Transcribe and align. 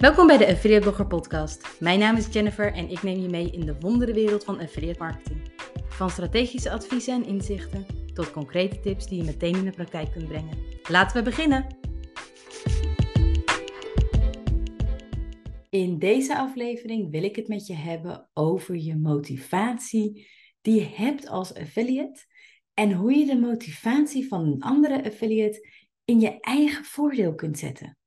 Welkom 0.00 0.26
bij 0.26 0.36
de 0.36 0.46
Affiliate 0.46 0.82
Blogger 0.82 1.06
Podcast. 1.06 1.80
Mijn 1.80 1.98
naam 1.98 2.16
is 2.16 2.32
Jennifer 2.32 2.72
en 2.72 2.90
ik 2.90 3.02
neem 3.02 3.20
je 3.20 3.28
mee 3.28 3.50
in 3.50 3.66
de 3.66 3.80
wonderenwereld 3.80 4.44
van 4.44 4.60
affiliate 4.60 4.98
marketing. 4.98 5.40
Van 5.88 6.10
strategische 6.10 6.70
adviezen 6.70 7.14
en 7.14 7.26
inzichten 7.26 7.86
tot 8.14 8.30
concrete 8.30 8.80
tips 8.80 9.06
die 9.06 9.18
je 9.18 9.24
meteen 9.24 9.54
in 9.54 9.64
de 9.64 9.70
praktijk 9.70 10.12
kunt 10.12 10.28
brengen. 10.28 10.58
Laten 10.88 11.16
we 11.16 11.22
beginnen! 11.22 11.66
In 15.70 15.98
deze 15.98 16.36
aflevering 16.36 17.10
wil 17.10 17.22
ik 17.22 17.36
het 17.36 17.48
met 17.48 17.66
je 17.66 17.74
hebben 17.74 18.28
over 18.32 18.76
je 18.76 18.96
motivatie 18.96 20.28
die 20.60 20.74
je 20.74 20.88
hebt 20.94 21.28
als 21.28 21.54
affiliate 21.54 22.20
en 22.74 22.92
hoe 22.92 23.14
je 23.14 23.26
de 23.26 23.38
motivatie 23.38 24.28
van 24.28 24.46
een 24.46 24.62
andere 24.62 25.04
affiliate 25.04 25.68
in 26.04 26.20
je 26.20 26.40
eigen 26.40 26.84
voordeel 26.84 27.34
kunt 27.34 27.58
zetten. 27.58 27.98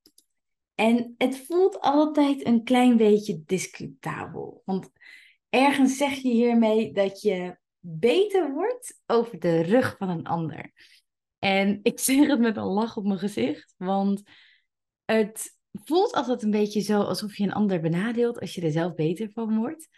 En 0.74 1.14
het 1.18 1.36
voelt 1.46 1.80
altijd 1.80 2.46
een 2.46 2.64
klein 2.64 2.96
beetje 2.96 3.42
discutabel. 3.46 4.62
Want 4.64 4.90
ergens 5.48 5.96
zeg 5.96 6.14
je 6.14 6.28
hiermee 6.28 6.92
dat 6.92 7.20
je 7.20 7.58
beter 7.78 8.52
wordt 8.52 9.00
over 9.06 9.38
de 9.38 9.60
rug 9.60 9.96
van 9.98 10.08
een 10.08 10.26
ander. 10.26 10.72
En 11.38 11.80
ik 11.82 11.98
zeg 12.08 12.26
het 12.26 12.40
met 12.40 12.56
een 12.56 12.64
lach 12.64 12.96
op 12.96 13.04
mijn 13.04 13.18
gezicht, 13.18 13.74
want 13.76 14.22
het 15.04 15.56
voelt 15.72 16.12
altijd 16.12 16.42
een 16.42 16.50
beetje 16.50 16.80
zo 16.80 17.00
alsof 17.00 17.36
je 17.36 17.44
een 17.44 17.52
ander 17.52 17.80
benadeelt 17.80 18.40
als 18.40 18.54
je 18.54 18.62
er 18.62 18.70
zelf 18.70 18.94
beter 18.94 19.30
van 19.30 19.56
wordt. 19.56 19.88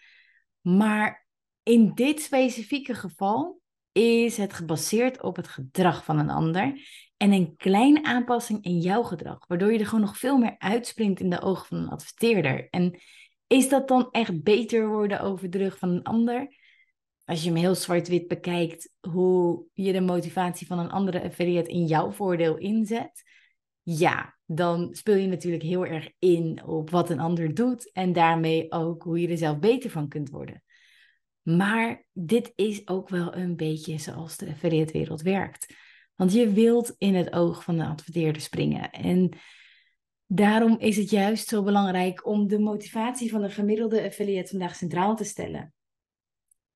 Maar 0.60 1.26
in 1.62 1.94
dit 1.94 2.20
specifieke 2.20 2.94
geval 2.94 3.60
is 3.92 4.36
het 4.36 4.52
gebaseerd 4.52 5.22
op 5.22 5.36
het 5.36 5.48
gedrag 5.48 6.04
van 6.04 6.18
een 6.18 6.30
ander 6.30 6.80
en 7.16 7.32
een 7.32 7.56
kleine 7.56 8.04
aanpassing 8.04 8.64
in 8.64 8.78
jouw 8.78 9.02
gedrag, 9.02 9.46
waardoor 9.46 9.72
je 9.72 9.78
er 9.78 9.86
gewoon 9.86 10.04
nog 10.04 10.18
veel 10.18 10.38
meer 10.38 10.54
uitspringt 10.58 11.20
in 11.20 11.30
de 11.30 11.40
ogen 11.40 11.66
van 11.66 11.78
een 11.78 11.88
adverteerder. 11.88 12.68
En 12.70 13.00
is 13.46 13.68
dat 13.68 13.88
dan 13.88 14.08
echt 14.10 14.42
beter 14.42 14.88
worden 14.88 15.20
over 15.20 15.50
de 15.50 15.58
rug 15.58 15.78
van 15.78 15.88
een 15.88 16.02
ander? 16.02 16.54
Als 17.24 17.42
je 17.42 17.48
hem 17.48 17.58
heel 17.58 17.74
zwart-wit 17.74 18.28
bekijkt, 18.28 18.92
hoe 19.00 19.64
je 19.72 19.92
de 19.92 20.00
motivatie 20.00 20.66
van 20.66 20.78
een 20.78 20.90
andere 20.90 21.22
affiliate 21.22 21.70
in 21.70 21.84
jouw 21.84 22.10
voordeel 22.10 22.56
inzet, 22.56 23.22
ja, 23.82 24.36
dan 24.44 24.94
speel 24.94 25.16
je 25.16 25.26
natuurlijk 25.26 25.62
heel 25.62 25.86
erg 25.86 26.10
in 26.18 26.64
op 26.64 26.90
wat 26.90 27.10
een 27.10 27.20
ander 27.20 27.54
doet 27.54 27.92
en 27.92 28.12
daarmee 28.12 28.72
ook 28.72 29.02
hoe 29.02 29.20
je 29.20 29.28
er 29.28 29.36
zelf 29.36 29.58
beter 29.58 29.90
van 29.90 30.08
kunt 30.08 30.30
worden. 30.30 30.62
Maar 31.42 32.06
dit 32.12 32.52
is 32.54 32.88
ook 32.88 33.08
wel 33.08 33.34
een 33.34 33.56
beetje 33.56 33.98
zoals 33.98 34.36
de 34.36 34.48
affiliate 34.48 34.92
wereld 34.92 35.22
werkt. 35.22 35.74
Want 36.16 36.32
je 36.32 36.52
wilt 36.52 36.94
in 36.98 37.14
het 37.14 37.32
oog 37.32 37.64
van 37.64 37.76
de 37.76 37.84
adverteerder 37.84 38.42
springen. 38.42 38.90
En 38.90 39.38
daarom 40.26 40.76
is 40.78 40.96
het 40.96 41.10
juist 41.10 41.48
zo 41.48 41.62
belangrijk 41.62 42.26
om 42.26 42.48
de 42.48 42.58
motivatie 42.58 43.30
van 43.30 43.42
de 43.42 43.50
gemiddelde 43.50 44.04
affiliate 44.04 44.50
vandaag 44.50 44.74
centraal 44.74 45.16
te 45.16 45.24
stellen. 45.24 45.74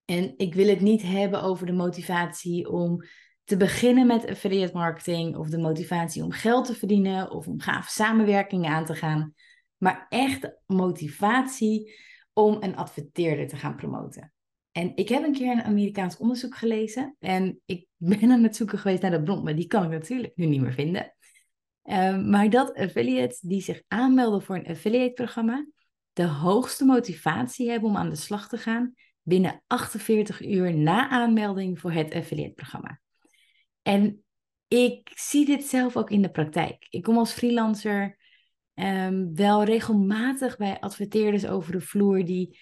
En 0.04 0.34
ik 0.36 0.54
wil 0.54 0.68
het 0.68 0.80
niet 0.80 1.02
hebben 1.02 1.42
over 1.42 1.66
de 1.66 1.72
motivatie 1.72 2.70
om 2.70 3.04
te 3.44 3.56
beginnen 3.56 4.06
met 4.06 4.26
affiliate 4.26 4.76
marketing 4.76 5.36
of 5.36 5.48
de 5.48 5.58
motivatie 5.58 6.22
om 6.22 6.30
geld 6.30 6.66
te 6.66 6.74
verdienen 6.74 7.30
of 7.30 7.46
om 7.46 7.60
gave 7.60 7.90
samenwerkingen 7.90 8.70
aan 8.70 8.84
te 8.84 8.94
gaan, 8.94 9.34
maar 9.76 10.06
echt 10.08 10.50
motivatie 10.66 11.94
om 12.32 12.56
een 12.60 12.76
adverteerder 12.76 13.48
te 13.48 13.56
gaan 13.56 13.76
promoten. 13.76 14.32
En 14.72 14.92
ik 14.94 15.08
heb 15.08 15.22
een 15.22 15.32
keer 15.32 15.52
een 15.52 15.62
Amerikaans 15.62 16.16
onderzoek 16.16 16.56
gelezen 16.56 17.16
en 17.18 17.60
ik 17.64 17.86
ben 17.96 18.30
aan 18.30 18.42
het 18.42 18.56
zoeken 18.56 18.78
geweest 18.78 19.02
naar 19.02 19.10
de 19.10 19.22
bron, 19.22 19.44
maar 19.44 19.56
die 19.56 19.66
kan 19.66 19.84
ik 19.84 19.90
natuurlijk 19.90 20.36
nu 20.36 20.46
niet 20.46 20.60
meer 20.60 20.72
vinden. 20.72 21.14
Ehm, 21.82 22.30
maar 22.30 22.50
dat 22.50 22.74
affiliates 22.74 23.40
die 23.40 23.62
zich 23.62 23.82
aanmelden 23.88 24.42
voor 24.42 24.56
een 24.56 24.66
affiliate-programma 24.66 25.66
de 26.12 26.26
hoogste 26.26 26.84
motivatie 26.84 27.70
hebben 27.70 27.88
om 27.88 27.96
aan 27.96 28.10
de 28.10 28.16
slag 28.16 28.48
te 28.48 28.58
gaan 28.58 28.94
binnen 29.22 29.62
48 29.66 30.46
uur 30.46 30.74
na 30.74 31.08
aanmelding 31.08 31.80
voor 31.80 31.92
het 31.92 32.14
affiliate-programma. 32.14 33.00
En 33.82 34.24
ik 34.68 35.10
zie 35.14 35.46
dit 35.46 35.64
zelf 35.64 35.96
ook 35.96 36.10
in 36.10 36.22
de 36.22 36.30
praktijk. 36.30 36.86
Ik 36.90 37.02
kom 37.02 37.18
als 37.18 37.32
freelancer 37.32 38.18
um, 38.74 39.34
wel 39.34 39.64
regelmatig 39.64 40.56
bij 40.56 40.80
adverteerders 40.80 41.46
over 41.46 41.72
de 41.72 41.80
vloer 41.80 42.24
die 42.24 42.58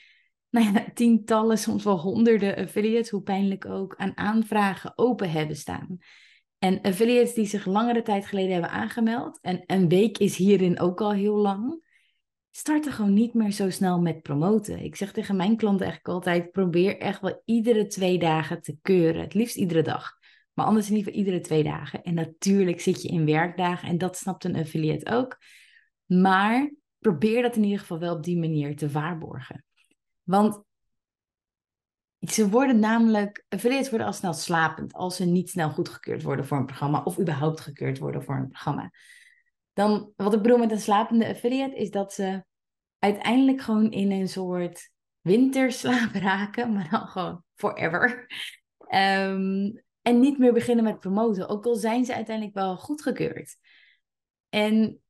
nou 0.50 0.72
ja, 0.72 0.84
tientallen, 0.94 1.58
soms 1.58 1.84
wel 1.84 1.98
honderden 1.98 2.56
affiliates, 2.56 3.10
hoe 3.10 3.22
pijnlijk 3.22 3.66
ook, 3.66 3.96
aan 3.96 4.16
aanvragen 4.16 4.92
open 4.96 5.30
hebben 5.30 5.56
staan. 5.56 5.98
En 6.58 6.80
affiliates 6.80 7.34
die 7.34 7.46
zich 7.46 7.66
langere 7.66 8.02
tijd 8.02 8.26
geleden 8.26 8.52
hebben 8.52 8.70
aangemeld, 8.70 9.38
en 9.40 9.62
een 9.66 9.88
week 9.88 10.18
is 10.18 10.36
hierin 10.36 10.80
ook 10.80 11.00
al 11.00 11.12
heel 11.12 11.36
lang, 11.36 11.86
starten 12.50 12.92
gewoon 12.92 13.12
niet 13.12 13.34
meer 13.34 13.50
zo 13.50 13.70
snel 13.70 14.00
met 14.00 14.22
promoten. 14.22 14.82
Ik 14.82 14.96
zeg 14.96 15.12
tegen 15.12 15.36
mijn 15.36 15.56
klanten 15.56 15.86
eigenlijk 15.86 16.14
altijd, 16.14 16.52
probeer 16.52 16.98
echt 16.98 17.20
wel 17.20 17.42
iedere 17.44 17.86
twee 17.86 18.18
dagen 18.18 18.62
te 18.62 18.76
keuren. 18.82 19.20
Het 19.20 19.34
liefst 19.34 19.56
iedere 19.56 19.82
dag. 19.82 20.16
Maar 20.52 20.66
anders 20.66 20.90
in 20.90 20.96
ieder 20.96 21.12
geval 21.12 21.26
iedere 21.26 21.44
twee 21.44 21.62
dagen. 21.62 22.02
En 22.02 22.14
natuurlijk 22.14 22.80
zit 22.80 23.02
je 23.02 23.08
in 23.08 23.26
werkdagen 23.26 23.88
en 23.88 23.98
dat 23.98 24.16
snapt 24.16 24.44
een 24.44 24.56
affiliate 24.56 25.10
ook. 25.10 25.38
Maar 26.06 26.72
probeer 26.98 27.42
dat 27.42 27.56
in 27.56 27.64
ieder 27.64 27.78
geval 27.78 27.98
wel 27.98 28.14
op 28.14 28.24
die 28.24 28.38
manier 28.38 28.76
te 28.76 28.90
waarborgen. 28.90 29.64
Want 30.28 30.62
ze 32.20 32.48
worden 32.48 32.78
namelijk, 32.78 33.44
affiliates 33.48 33.88
worden 33.88 34.06
al 34.06 34.12
snel 34.12 34.32
slapend 34.32 34.92
als 34.92 35.16
ze 35.16 35.24
niet 35.24 35.50
snel 35.50 35.70
goedgekeurd 35.70 36.22
worden 36.22 36.46
voor 36.46 36.56
een 36.56 36.66
programma 36.66 37.02
of 37.02 37.18
überhaupt 37.18 37.60
gekeurd 37.60 37.98
worden 37.98 38.24
voor 38.24 38.36
een 38.36 38.48
programma. 38.48 38.90
Dan, 39.72 40.12
wat 40.16 40.34
ik 40.34 40.42
bedoel 40.42 40.58
met 40.58 40.70
een 40.70 40.80
slapende 40.80 41.28
affiliate 41.28 41.76
is 41.76 41.90
dat 41.90 42.12
ze 42.12 42.44
uiteindelijk 42.98 43.60
gewoon 43.60 43.90
in 43.90 44.10
een 44.10 44.28
soort 44.28 44.90
winterslaap 45.20 46.12
raken, 46.30 46.72
maar 46.72 46.88
dan 46.90 47.06
gewoon 47.06 47.44
forever. 47.54 48.26
Um, 48.78 49.82
en 50.02 50.20
niet 50.20 50.38
meer 50.38 50.52
beginnen 50.52 50.84
met 50.84 51.00
promoten, 51.00 51.48
ook 51.48 51.66
al 51.66 51.74
zijn 51.74 52.04
ze 52.04 52.14
uiteindelijk 52.14 52.56
wel 52.56 52.76
goedgekeurd. 52.76 53.56
En 54.48 55.00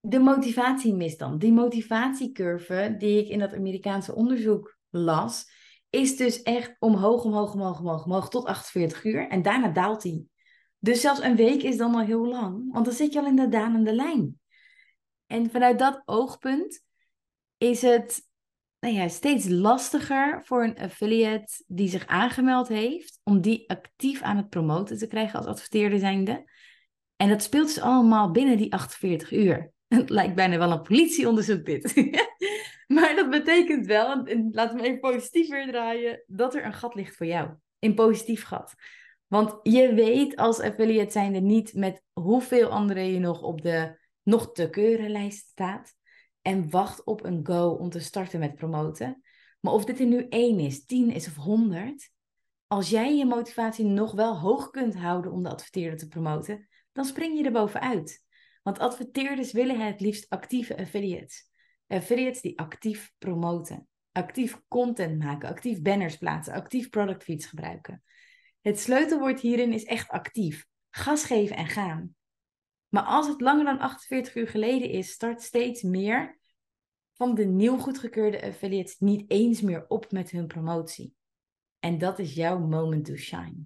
de 0.00 0.18
motivatie 0.18 0.94
mist 0.94 1.18
dan. 1.18 1.38
Die 1.38 1.52
motivatiecurve 1.52 2.94
die 2.98 3.18
ik 3.18 3.28
in 3.28 3.38
dat 3.38 3.54
Amerikaanse 3.54 4.14
onderzoek 4.14 4.78
las, 4.90 5.46
is 5.90 6.16
dus 6.16 6.42
echt 6.42 6.76
omhoog, 6.78 7.24
omhoog, 7.24 7.54
omhoog, 7.54 7.78
omhoog, 7.78 8.04
omhoog 8.04 8.28
tot 8.28 8.44
48 8.44 9.04
uur. 9.04 9.28
En 9.28 9.42
daarna 9.42 9.68
daalt 9.68 10.02
die. 10.02 10.28
Dus 10.78 11.00
zelfs 11.00 11.20
een 11.20 11.36
week 11.36 11.62
is 11.62 11.76
dan 11.76 11.94
al 11.94 12.00
heel 12.00 12.26
lang, 12.26 12.72
want 12.72 12.84
dan 12.84 12.94
zit 12.94 13.12
je 13.12 13.18
al 13.18 13.26
in 13.26 13.36
de 13.36 13.48
dalende 13.48 13.94
lijn. 13.94 14.40
En 15.26 15.50
vanuit 15.50 15.78
dat 15.78 16.02
oogpunt 16.04 16.84
is 17.56 17.82
het 17.82 18.28
nou 18.80 18.94
ja, 18.94 19.08
steeds 19.08 19.48
lastiger 19.48 20.44
voor 20.44 20.64
een 20.64 20.78
affiliate 20.78 21.64
die 21.66 21.88
zich 21.88 22.06
aangemeld 22.06 22.68
heeft, 22.68 23.20
om 23.22 23.40
die 23.40 23.70
actief 23.70 24.22
aan 24.22 24.36
het 24.36 24.48
promoten 24.48 24.98
te 24.98 25.06
krijgen 25.06 25.38
als 25.38 25.46
adverteerder 25.46 25.98
zijnde. 25.98 26.50
En 27.16 27.28
dat 27.28 27.42
speelt 27.42 27.66
dus 27.66 27.80
allemaal 27.80 28.30
binnen 28.30 28.56
die 28.56 28.72
48 28.72 29.32
uur. 29.32 29.72
Het 29.98 30.10
lijkt 30.10 30.34
bijna 30.34 30.58
wel 30.58 30.70
een 30.70 30.82
politieonderzoek 30.82 31.64
dit. 31.64 31.94
maar 32.94 33.14
dat 33.16 33.30
betekent 33.30 33.86
wel, 33.86 34.24
en 34.24 34.48
laten 34.52 34.76
we 34.76 34.82
even 34.82 35.00
positiever 35.00 35.66
draaien, 35.66 36.22
dat 36.26 36.54
er 36.54 36.64
een 36.64 36.74
gat 36.74 36.94
ligt 36.94 37.16
voor 37.16 37.26
jou. 37.26 37.50
Een 37.78 37.94
positief 37.94 38.44
gat. 38.44 38.74
Want 39.26 39.58
je 39.62 39.94
weet 39.94 40.36
als 40.36 40.60
affiliate 40.60 41.12
zijnde 41.12 41.40
niet 41.40 41.74
met 41.74 42.02
hoeveel 42.12 42.68
anderen 42.68 43.12
je 43.12 43.18
nog 43.18 43.42
op 43.42 43.62
de 43.62 43.98
nog 44.22 44.52
te 44.52 44.70
keuren 44.70 45.10
lijst 45.10 45.48
staat 45.48 45.94
en 46.42 46.70
wacht 46.70 47.04
op 47.04 47.24
een 47.24 47.40
go 47.42 47.68
om 47.68 47.90
te 47.90 48.00
starten 48.00 48.40
met 48.40 48.54
promoten. 48.54 49.22
Maar 49.60 49.72
of 49.72 49.84
dit 49.84 50.00
er 50.00 50.06
nu 50.06 50.26
één 50.28 50.58
is, 50.58 50.84
tien 50.84 51.10
is 51.10 51.26
of 51.26 51.34
honderd, 51.34 52.10
als 52.66 52.90
jij 52.90 53.16
je 53.16 53.26
motivatie 53.26 53.84
nog 53.84 54.12
wel 54.12 54.38
hoog 54.38 54.70
kunt 54.70 54.96
houden 54.96 55.32
om 55.32 55.42
de 55.42 55.48
adverteerder 55.48 55.98
te 55.98 56.08
promoten, 56.08 56.68
dan 56.92 57.04
spring 57.04 57.38
je 57.38 57.44
er 57.44 57.52
bovenuit. 57.52 58.24
Want 58.62 58.78
adverteerders 58.78 59.52
willen 59.52 59.86
het 59.86 60.00
liefst 60.00 60.28
actieve 60.28 60.78
affiliates. 60.78 61.48
Affiliates 61.86 62.40
die 62.40 62.58
actief 62.58 63.12
promoten, 63.18 63.88
actief 64.12 64.60
content 64.68 65.18
maken, 65.18 65.48
actief 65.48 65.82
banners 65.82 66.16
plaatsen, 66.16 66.54
actief 66.54 66.88
product 66.88 67.22
feeds 67.22 67.46
gebruiken. 67.46 68.02
Het 68.60 68.80
sleutelwoord 68.80 69.40
hierin 69.40 69.72
is 69.72 69.84
echt 69.84 70.08
actief. 70.08 70.66
Gas 70.90 71.24
geven 71.24 71.56
en 71.56 71.66
gaan. 71.66 72.14
Maar 72.88 73.02
als 73.02 73.28
het 73.28 73.40
langer 73.40 73.64
dan 73.64 73.78
48 73.78 74.34
uur 74.34 74.48
geleden 74.48 74.90
is, 74.90 75.10
start 75.10 75.42
steeds 75.42 75.82
meer 75.82 76.38
van 77.12 77.34
de 77.34 77.44
nieuw 77.44 77.78
goedgekeurde 77.78 78.42
affiliates 78.42 78.98
niet 78.98 79.30
eens 79.30 79.60
meer 79.60 79.84
op 79.88 80.10
met 80.10 80.30
hun 80.30 80.46
promotie. 80.46 81.14
En 81.78 81.98
dat 81.98 82.18
is 82.18 82.34
jouw 82.34 82.58
moment 82.58 83.04
to 83.04 83.16
shine. 83.16 83.64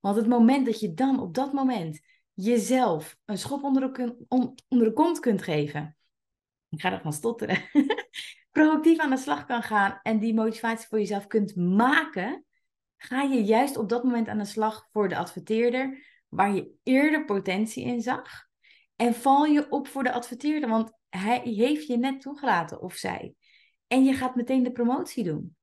Want 0.00 0.16
het 0.16 0.26
moment 0.26 0.66
dat 0.66 0.80
je 0.80 0.94
dan 0.94 1.20
op 1.20 1.34
dat 1.34 1.52
moment 1.52 2.00
jezelf 2.34 3.16
een 3.24 3.38
schop 3.38 3.62
onder 3.62 3.92
de, 3.92 4.16
onder 4.28 4.88
de 4.88 4.92
kont 4.92 5.20
kunt 5.20 5.42
geven. 5.42 5.96
Ik 6.68 6.80
ga 6.80 6.92
ervan 6.92 7.12
stotteren. 7.12 7.62
Proactief 8.50 8.98
aan 8.98 9.10
de 9.10 9.16
slag 9.16 9.46
kan 9.46 9.62
gaan 9.62 9.98
en 10.02 10.18
die 10.18 10.34
motivatie 10.34 10.88
voor 10.88 10.98
jezelf 10.98 11.26
kunt 11.26 11.56
maken, 11.56 12.44
ga 12.96 13.22
je 13.22 13.44
juist 13.44 13.76
op 13.76 13.88
dat 13.88 14.04
moment 14.04 14.28
aan 14.28 14.38
de 14.38 14.44
slag 14.44 14.88
voor 14.92 15.08
de 15.08 15.16
adverteerder 15.16 16.06
waar 16.28 16.54
je 16.54 16.70
eerder 16.82 17.24
potentie 17.24 17.84
in 17.84 18.02
zag. 18.02 18.46
En 18.96 19.14
val 19.14 19.44
je 19.44 19.70
op 19.70 19.88
voor 19.88 20.02
de 20.02 20.12
adverteerder, 20.12 20.68
want 20.68 20.92
hij 21.08 21.40
heeft 21.44 21.86
je 21.86 21.98
net 21.98 22.20
toegelaten 22.20 22.80
of 22.80 22.94
zij. 22.94 23.34
En 23.86 24.04
je 24.04 24.12
gaat 24.12 24.34
meteen 24.34 24.62
de 24.62 24.72
promotie 24.72 25.24
doen. 25.24 25.56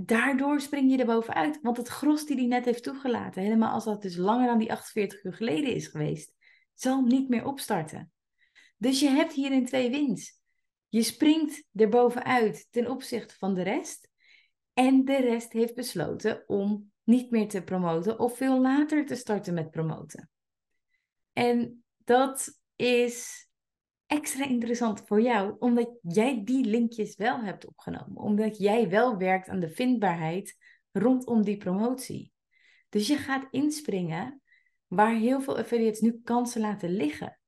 Daardoor 0.00 0.60
spring 0.60 0.90
je 0.90 0.98
er 0.98 1.06
bovenuit. 1.06 1.58
Want 1.62 1.76
het 1.76 1.88
gros 1.88 2.26
die 2.26 2.36
hij 2.36 2.46
net 2.46 2.64
heeft 2.64 2.82
toegelaten, 2.82 3.42
helemaal 3.42 3.72
als 3.72 3.84
dat 3.84 4.02
dus 4.02 4.16
langer 4.16 4.46
dan 4.46 4.58
die 4.58 4.72
48 4.72 5.24
uur 5.24 5.34
geleden 5.34 5.74
is 5.74 5.86
geweest, 5.86 6.34
zal 6.74 7.02
niet 7.02 7.28
meer 7.28 7.44
opstarten. 7.44 8.12
Dus 8.76 9.00
je 9.00 9.08
hebt 9.08 9.32
hierin 9.32 9.64
twee 9.64 9.90
wins. 9.90 10.40
Je 10.88 11.02
springt 11.02 11.64
er 11.74 11.88
bovenuit 11.88 12.68
ten 12.70 12.90
opzichte 12.90 13.34
van 13.34 13.54
de 13.54 13.62
rest. 13.62 14.10
En 14.72 15.04
de 15.04 15.16
rest 15.16 15.52
heeft 15.52 15.74
besloten 15.74 16.44
om 16.46 16.92
niet 17.04 17.30
meer 17.30 17.48
te 17.48 17.62
promoten 17.62 18.18
of 18.18 18.36
veel 18.36 18.60
later 18.60 19.06
te 19.06 19.14
starten 19.14 19.54
met 19.54 19.70
promoten. 19.70 20.30
En 21.32 21.84
dat 21.96 22.60
is 22.76 23.47
extra 24.08 24.44
interessant 24.44 25.02
voor 25.06 25.20
jou, 25.20 25.56
omdat 25.58 25.98
jij 26.02 26.44
die 26.44 26.64
linkjes 26.64 27.16
wel 27.16 27.40
hebt 27.40 27.66
opgenomen. 27.66 28.16
Omdat 28.16 28.58
jij 28.58 28.88
wel 28.88 29.16
werkt 29.16 29.48
aan 29.48 29.60
de 29.60 29.70
vindbaarheid 29.70 30.56
rondom 30.92 31.42
die 31.42 31.56
promotie. 31.56 32.32
Dus 32.88 33.06
je 33.06 33.16
gaat 33.16 33.46
inspringen 33.50 34.42
waar 34.86 35.14
heel 35.14 35.40
veel 35.40 35.58
affiliates 35.58 36.00
nu 36.00 36.20
kansen 36.24 36.60
laten 36.60 36.90
liggen. 36.90 37.38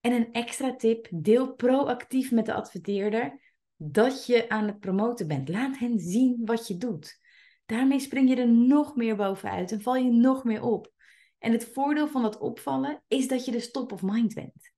En 0.00 0.12
een 0.12 0.32
extra 0.32 0.76
tip, 0.76 1.08
deel 1.10 1.54
proactief 1.54 2.30
met 2.30 2.46
de 2.46 2.54
adverteerder 2.54 3.40
dat 3.76 4.26
je 4.26 4.48
aan 4.48 4.66
het 4.66 4.80
promoten 4.80 5.26
bent. 5.26 5.48
Laat 5.48 5.78
hen 5.78 5.98
zien 5.98 6.40
wat 6.44 6.68
je 6.68 6.76
doet. 6.76 7.20
Daarmee 7.66 8.00
spring 8.00 8.28
je 8.28 8.36
er 8.36 8.48
nog 8.48 8.96
meer 8.96 9.16
bovenuit 9.16 9.72
en 9.72 9.80
val 9.80 9.96
je 9.96 10.10
nog 10.10 10.44
meer 10.44 10.62
op. 10.62 10.92
En 11.38 11.52
het 11.52 11.64
voordeel 11.64 12.08
van 12.08 12.22
dat 12.22 12.38
opvallen 12.38 13.02
is 13.08 13.28
dat 13.28 13.44
je 13.44 13.50
de 13.50 13.60
stop 13.60 13.92
of 13.92 14.02
mind 14.02 14.34
bent. 14.34 14.72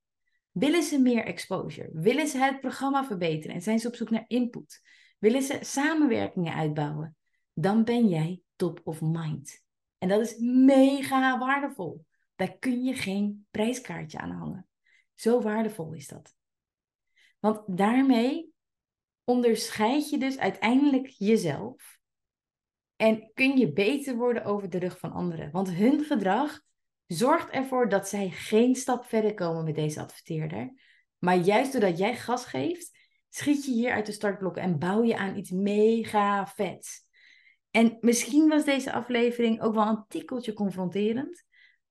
Willen 0.55 0.83
ze 0.83 0.99
meer 0.99 1.25
exposure? 1.25 1.91
Willen 1.93 2.27
ze 2.27 2.39
het 2.39 2.61
programma 2.61 3.05
verbeteren 3.05 3.55
en 3.55 3.63
zijn 3.63 3.79
ze 3.79 3.89
op 3.89 3.95
zoek 3.95 4.11
naar 4.11 4.25
input? 4.27 4.81
Willen 5.19 5.43
ze 5.43 5.59
samenwerkingen 5.61 6.55
uitbouwen? 6.55 7.17
Dan 7.53 7.85
ben 7.85 8.09
jij 8.09 8.41
top 8.57 8.81
of 8.85 9.01
mind. 9.01 9.63
En 9.99 10.09
dat 10.09 10.21
is 10.21 10.37
mega 10.39 11.39
waardevol. 11.39 12.05
Daar 12.37 12.59
kun 12.59 12.85
je 12.85 12.95
geen 12.95 13.47
prijskaartje 13.51 14.19
aan 14.19 14.31
hangen. 14.31 14.69
Zo 15.15 15.41
waardevol 15.41 15.93
is 15.93 16.09
dat. 16.09 16.35
Want 17.41 17.79
daarmee 17.79 18.53
onderscheid 19.25 20.11
je 20.11 20.19
dus 20.19 20.39
uiteindelijk 20.39 21.07
jezelf. 21.07 21.99
En 22.97 23.31
kun 23.35 23.59
je 23.59 23.73
beter 23.73 24.17
worden 24.17 24.45
over 24.45 24.71
de 24.71 24.79
rug 24.79 24.99
van 24.99 25.13
anderen. 25.13 25.51
Want 25.51 25.71
hun 25.71 26.05
gedrag 26.05 26.61
zorgt 27.07 27.51
ervoor 27.51 27.89
dat 27.89 28.09
zij 28.09 28.31
geen 28.31 28.75
stap 28.75 29.05
verder 29.05 29.35
komen 29.35 29.65
met 29.65 29.75
deze 29.75 30.01
adverteerder. 30.01 30.73
Maar 31.19 31.37
juist 31.37 31.73
doordat 31.73 31.99
jij 31.99 32.17
gas 32.17 32.45
geeft, 32.45 32.99
schiet 33.29 33.65
je 33.65 33.73
hier 33.73 33.93
uit 33.93 34.07
de 34.07 34.13
startblokken 34.13 34.63
en 34.63 34.79
bouw 34.79 35.03
je 35.03 35.17
aan 35.17 35.37
iets 35.37 35.51
mega 35.51 36.47
vets. 36.47 37.03
En 37.71 37.97
misschien 38.01 38.49
was 38.49 38.65
deze 38.65 38.93
aflevering 38.93 39.61
ook 39.61 39.75
wel 39.75 39.87
een 39.87 40.05
tikkeltje 40.09 40.53
confronterend. 40.53 41.45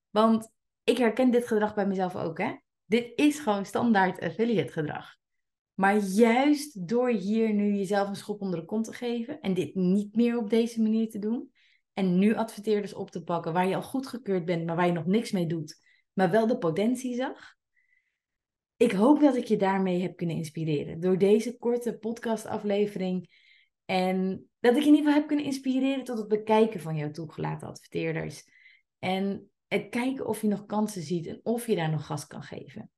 Want 0.10 0.52
ik 0.84 0.98
herken 0.98 1.32
dit 1.32 1.48
gedrag 1.48 1.74
bij 1.74 1.88
mezelf 1.88 2.16
ook, 2.16 2.38
hè? 2.38 2.56
Dit 2.86 3.12
is 3.16 3.40
gewoon 3.40 3.66
standaard 3.66 4.20
affiliate 4.20 4.72
gedrag. 4.72 5.16
Maar 5.74 5.98
juist 5.98 6.88
door 6.88 7.10
hier 7.10 7.54
nu 7.54 7.76
jezelf 7.76 8.08
een 8.08 8.16
schop 8.16 8.42
onder 8.42 8.60
de 8.60 8.66
kont 8.66 8.86
te 8.86 8.94
geven 8.94 9.42
en 9.42 9.54
dit 9.54 9.76
niet 9.76 10.16
meer 10.16 10.38
op 10.38 10.50
deze 10.50 10.82
manier 10.82 11.10
te 11.10 11.20
doen, 11.20 11.53
en 11.94 12.20
nu 12.20 12.36
adverteerders 12.36 12.94
op 12.94 13.12
te 13.12 13.24
pakken 13.24 13.54
waar 13.54 13.68
je 13.68 13.76
al 13.76 13.82
goedgekeurd 13.82 14.46
bent, 14.46 14.66
maar 14.66 14.76
waar 14.76 14.86
je 14.86 14.92
nog 14.92 15.06
niks 15.06 15.32
mee 15.32 15.48
doet, 15.48 15.80
maar 16.14 16.32
wel 16.32 16.48
de 16.48 16.58
potentie 16.58 17.16
zag. 17.16 17.56
Ik 18.78 18.92
hoop 18.92 19.20
dat 19.20 19.36
ik 19.36 19.46
je 19.46 19.58
daarmee 19.58 20.02
heb 20.02 20.16
kunnen 20.16 20.36
inspireren 20.36 21.00
door 21.00 21.18
deze 21.18 21.58
korte 21.58 21.98
podcastaflevering. 21.98 23.30
En 23.86 24.50
dat 24.60 24.76
ik 24.76 24.82
je 24.82 24.88
in 24.90 24.96
ieder 24.96 24.98
geval 24.98 25.14
heb 25.14 25.28
kunnen 25.28 25.46
inspireren 25.46 26.04
tot 26.04 26.18
het 26.18 26.28
bekijken 26.28 26.80
van 26.80 26.96
jouw 26.96 27.12
toegelaten 27.12 27.68
adverteerders. 27.68 28.44
En 29.00 29.52
het 29.68 29.90
kijken 29.90 30.28
of 30.28 30.42
je 30.42 30.48
nog 30.48 30.66
kansen 30.66 31.02
ziet 31.02 31.28
en 31.28 31.40
of 31.44 31.68
je 31.68 31.76
daar 31.76 31.90
nog 31.90 32.06
gas 32.06 32.28
kan 32.28 32.44
geven. 32.44 32.92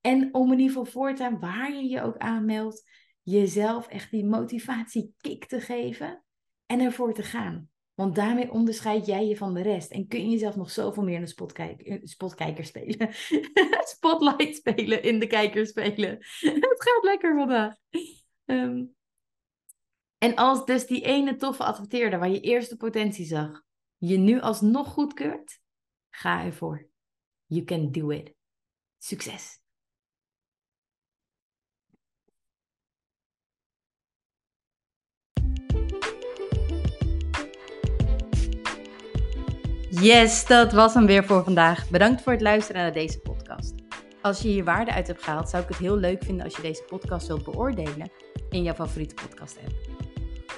En 0.00 0.34
om 0.34 0.52
in 0.52 0.58
ieder 0.58 0.76
geval 0.76 0.92
voortaan, 0.92 1.38
waar 1.38 1.72
je 1.72 1.88
je 1.88 2.02
ook 2.02 2.16
aanmeldt, 2.16 2.90
jezelf 3.22 3.88
echt 3.88 4.10
die 4.10 4.24
motivatiekick 4.24 5.46
te 5.46 5.60
geven 5.60 6.24
en 6.66 6.80
ervoor 6.80 7.14
te 7.14 7.22
gaan. 7.22 7.68
Want 7.98 8.14
daarmee 8.14 8.50
onderscheid 8.50 9.06
jij 9.06 9.26
je 9.26 9.36
van 9.36 9.54
de 9.54 9.62
rest. 9.62 9.90
En 9.90 10.06
kun 10.06 10.20
je 10.20 10.28
jezelf 10.28 10.56
nog 10.56 10.70
zoveel 10.70 11.02
meer 11.02 11.14
in 11.14 11.20
de 11.20 11.26
spotkijk, 11.26 12.00
spotkijker 12.02 12.64
spelen. 12.64 13.08
Spotlight 13.94 14.56
spelen, 14.56 15.02
in 15.02 15.18
de 15.18 15.26
kijker 15.26 15.66
spelen. 15.66 16.10
Het 16.38 16.82
gaat 16.82 17.04
lekker 17.04 17.34
vandaag. 17.34 17.74
Ehm, 18.44 18.84
en 20.18 20.34
als 20.34 20.64
dus 20.64 20.86
die 20.86 21.04
ene 21.04 21.36
toffe 21.36 21.64
adverteerder 21.64 22.18
waar 22.18 22.30
je 22.30 22.40
eerst 22.40 22.70
de 22.70 22.76
potentie 22.76 23.26
zag, 23.26 23.62
je 23.96 24.16
nu 24.16 24.40
alsnog 24.40 24.88
goedkeurt, 24.88 25.60
ga 26.10 26.44
ervoor. 26.44 26.88
You 27.46 27.64
can 27.64 27.92
do 27.92 28.10
it. 28.10 28.34
Succes! 28.98 29.57
Yes, 40.00 40.46
dat 40.46 40.72
was 40.72 40.94
hem 40.94 41.06
weer 41.06 41.24
voor 41.24 41.44
vandaag. 41.44 41.90
Bedankt 41.90 42.22
voor 42.22 42.32
het 42.32 42.40
luisteren 42.40 42.82
naar 42.82 42.92
deze 42.92 43.18
podcast. 43.18 43.74
Als 44.22 44.40
je 44.40 44.48
hier 44.48 44.64
waarde 44.64 44.92
uit 44.92 45.06
hebt 45.06 45.22
gehaald, 45.22 45.48
zou 45.48 45.62
ik 45.62 45.68
het 45.68 45.78
heel 45.78 45.96
leuk 45.96 46.24
vinden 46.24 46.44
als 46.44 46.56
je 46.56 46.62
deze 46.62 46.82
podcast 46.82 47.26
wilt 47.26 47.44
beoordelen 47.44 48.10
in 48.50 48.62
jouw 48.62 48.74
favoriete 48.74 49.14
podcast 49.14 49.58
app. 49.64 49.74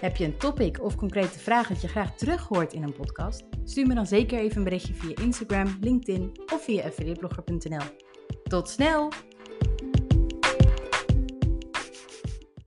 Heb 0.00 0.16
je 0.16 0.24
een 0.24 0.36
topic 0.36 0.82
of 0.82 0.96
concrete 0.96 1.38
vraag 1.38 1.68
dat 1.68 1.80
je 1.80 1.88
graag 1.88 2.16
terug 2.16 2.46
hoort 2.48 2.72
in 2.72 2.82
een 2.82 2.92
podcast? 2.92 3.42
Stuur 3.64 3.86
me 3.86 3.94
dan 3.94 4.06
zeker 4.06 4.38
even 4.38 4.56
een 4.56 4.64
berichtje 4.64 4.94
via 4.94 5.16
Instagram, 5.22 5.76
LinkedIn 5.80 6.32
of 6.52 6.64
via 6.64 6.84
affiliateblogger.nl. 6.84 7.84
Tot 8.42 8.68
snel! 8.68 9.12